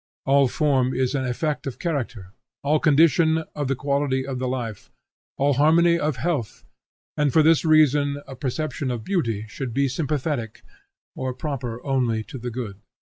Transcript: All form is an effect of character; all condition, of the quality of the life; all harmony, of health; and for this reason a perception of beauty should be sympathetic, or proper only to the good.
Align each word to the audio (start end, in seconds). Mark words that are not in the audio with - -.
All 0.25 0.47
form 0.47 0.95
is 0.95 1.13
an 1.13 1.25
effect 1.25 1.67
of 1.67 1.77
character; 1.77 2.33
all 2.63 2.79
condition, 2.79 3.43
of 3.53 3.67
the 3.67 3.75
quality 3.75 4.25
of 4.25 4.39
the 4.39 4.47
life; 4.47 4.89
all 5.37 5.53
harmony, 5.53 5.99
of 5.99 6.15
health; 6.15 6.65
and 7.15 7.31
for 7.31 7.43
this 7.43 7.63
reason 7.63 8.19
a 8.25 8.35
perception 8.35 8.89
of 8.89 9.03
beauty 9.03 9.45
should 9.47 9.75
be 9.75 9.87
sympathetic, 9.87 10.63
or 11.15 11.35
proper 11.35 11.85
only 11.85 12.23
to 12.23 12.39
the 12.39 12.49
good. 12.49 12.79